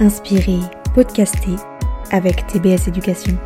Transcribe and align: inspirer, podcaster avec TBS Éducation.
inspirer, 0.00 0.60
podcaster 0.94 1.56
avec 2.10 2.46
TBS 2.48 2.88
Éducation. 2.88 3.36